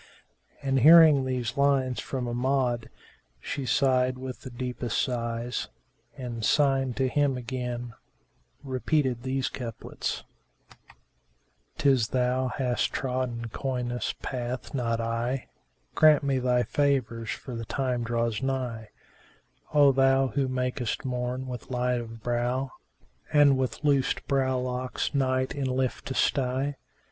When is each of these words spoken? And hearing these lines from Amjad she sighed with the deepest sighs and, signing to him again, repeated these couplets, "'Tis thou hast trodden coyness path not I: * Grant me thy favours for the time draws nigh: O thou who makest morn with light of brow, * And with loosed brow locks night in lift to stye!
And 0.63 0.79
hearing 0.79 1.25
these 1.25 1.57
lines 1.57 1.99
from 1.99 2.25
Amjad 2.27 2.89
she 3.39 3.67
sighed 3.67 4.17
with 4.17 4.41
the 4.41 4.49
deepest 4.49 4.99
sighs 4.99 5.67
and, 6.17 6.43
signing 6.43 6.95
to 6.95 7.07
him 7.07 7.37
again, 7.37 7.93
repeated 8.63 9.21
these 9.21 9.47
couplets, 9.47 10.23
"'Tis 11.77 12.07
thou 12.07 12.47
hast 12.47 12.91
trodden 12.91 13.49
coyness 13.49 14.15
path 14.23 14.73
not 14.73 14.99
I: 14.99 15.49
* 15.71 15.93
Grant 15.93 16.23
me 16.23 16.39
thy 16.39 16.63
favours 16.63 17.29
for 17.29 17.53
the 17.55 17.65
time 17.65 18.03
draws 18.03 18.41
nigh: 18.41 18.89
O 19.71 19.91
thou 19.91 20.29
who 20.29 20.47
makest 20.47 21.05
morn 21.05 21.45
with 21.45 21.69
light 21.69 22.01
of 22.01 22.23
brow, 22.23 22.71
* 22.99 23.31
And 23.31 23.55
with 23.55 23.83
loosed 23.83 24.25
brow 24.27 24.57
locks 24.57 25.13
night 25.13 25.53
in 25.53 25.65
lift 25.65 26.07
to 26.07 26.15
stye! 26.15 26.77